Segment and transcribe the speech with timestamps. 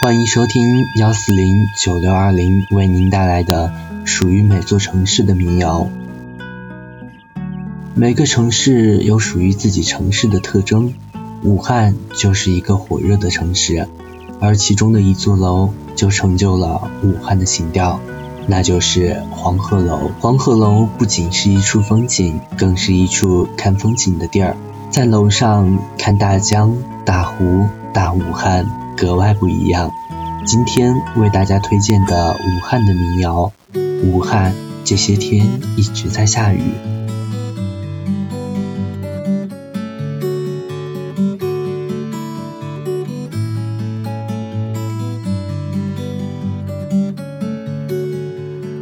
[0.00, 3.72] 欢迎收听幺四零九六二零为您带来的
[4.04, 5.88] 属于每座城市的民谣。
[7.96, 10.94] 每个城市有属于自己城市的特征，
[11.42, 13.88] 武汉就是一个火热的城市，
[14.38, 17.98] 而其中的一座楼就成就了武汉的情调，
[18.46, 20.12] 那就是黄鹤楼。
[20.20, 24.56] 黄鹤楼不仅是一处风景，更是一处看风景的地儿。
[24.90, 28.64] 在楼上看大江、大湖、大武汉，
[28.98, 29.92] 格外不一样。
[30.44, 33.52] 今天为大家推荐的武汉的民谣，
[34.02, 34.52] 武汉
[34.84, 35.46] 这些天
[35.76, 36.60] 一直在下雨。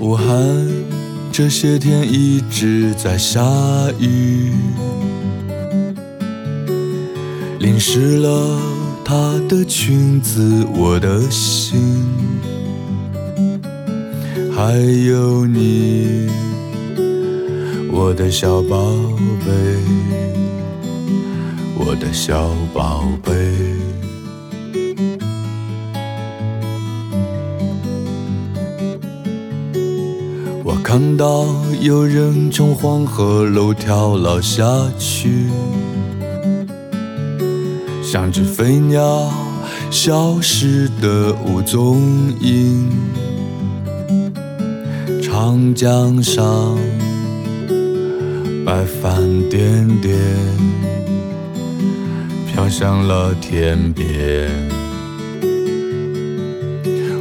[0.00, 0.26] 武汉
[1.30, 3.42] 这些天一直在下
[3.98, 4.52] 雨。
[7.58, 8.58] 淋湿了
[9.10, 11.80] 她的裙子，我的心，
[14.54, 14.74] 还
[15.06, 16.28] 有你，
[17.90, 18.76] 我的小宝
[19.46, 19.50] 贝，
[21.78, 23.32] 我的小宝贝。
[30.62, 31.46] 我看到
[31.80, 34.66] 有人从黄鹤楼跳了下
[34.98, 35.46] 去。
[38.10, 39.30] 像只飞鸟
[39.90, 42.00] 消失的无踪
[42.40, 42.88] 影，
[45.22, 46.74] 长江上
[48.64, 50.18] 白帆点点
[52.46, 54.48] 飘向了天边。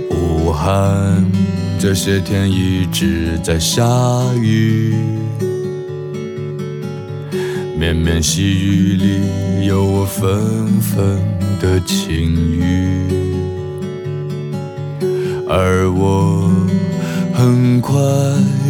[0.09, 1.21] 武汉
[1.77, 3.83] 这些天一直在下
[4.41, 4.95] 雨。
[7.79, 11.19] 绵绵细雨里有我纷纷
[11.61, 13.05] 的情语，
[15.47, 16.51] 而我
[17.35, 17.93] 很快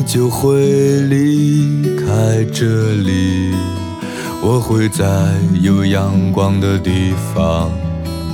[0.06, 2.66] 就会离开这
[2.96, 3.54] 里，
[4.44, 5.06] 我会在
[5.62, 7.72] 有阳光的地方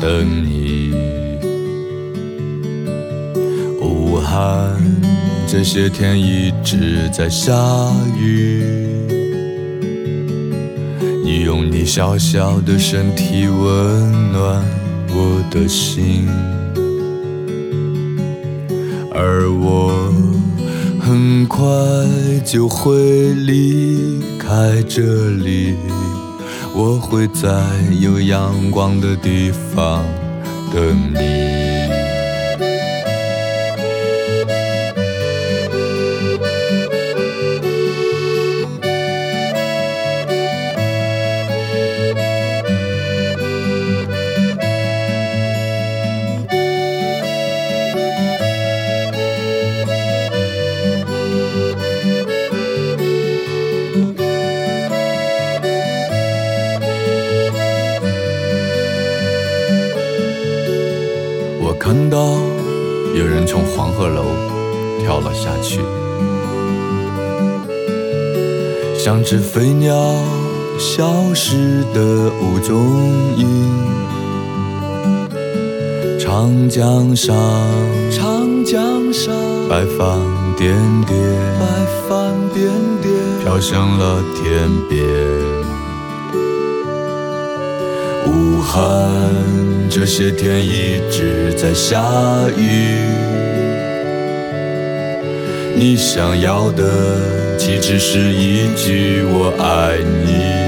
[0.02, 0.92] 等你。
[3.80, 4.76] 武汉
[5.48, 7.54] 这些天一直在下
[8.20, 8.93] 雨。
[11.36, 14.64] 你用你小小的身体温暖
[15.10, 16.28] 我的心，
[19.12, 20.14] 而我
[21.02, 21.66] 很快
[22.46, 25.74] 就会离开这里，
[26.72, 27.50] 我会在
[28.00, 30.06] 有阳光的地方
[30.72, 31.73] 等你。
[61.84, 62.38] 看到
[63.14, 64.24] 有人从黄鹤楼
[65.02, 65.82] 跳了下去，
[68.98, 69.94] 像只飞鸟
[70.80, 73.02] 消失的无踪
[73.36, 73.46] 影。
[76.18, 77.36] 长江上，
[78.10, 79.36] 长江上，
[79.70, 80.18] 白帆
[80.56, 80.74] 点
[81.06, 81.20] 点，
[81.60, 81.68] 白
[82.08, 82.72] 帆点
[83.02, 83.14] 点，
[83.44, 85.63] 飘向了天边。
[88.26, 88.82] 武汉
[89.90, 92.02] 这些天一直在下
[92.58, 93.00] 雨，
[95.76, 100.64] 你想要的岂止是一句我爱你？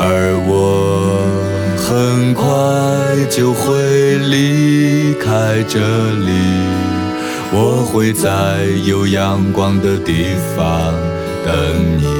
[0.00, 1.22] 而我
[1.76, 2.44] 很快
[3.30, 6.30] 就会离开这里，
[7.52, 10.92] 我会在有阳光的地方
[11.44, 11.54] 等
[11.96, 12.17] 你。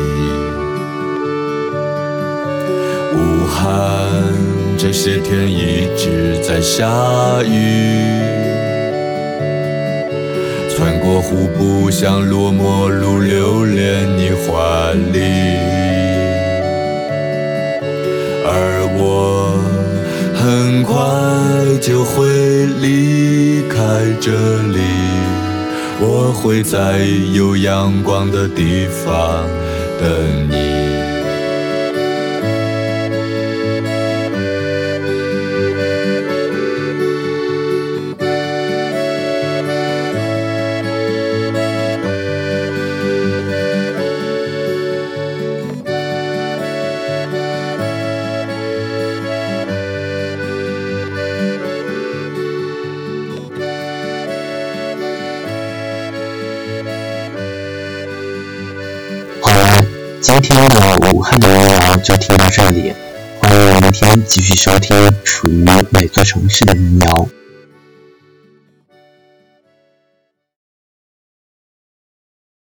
[3.59, 4.09] 武汉
[4.79, 8.23] 这些天一直在下雨，
[10.77, 15.19] 穿过湖不想落寞路，留恋你怀里。
[18.47, 19.59] 而我
[20.37, 20.95] 很快
[21.81, 22.29] 就会
[22.81, 23.77] 离开
[24.21, 24.31] 这
[24.69, 24.79] 里，
[26.01, 27.01] 我会在
[27.33, 29.45] 有阳光的地方
[30.01, 30.88] 等你。
[60.29, 62.93] 今天的武汉的民谣就听到这里，
[63.41, 67.27] 欢迎明天继续收听属于每座城市的民谣。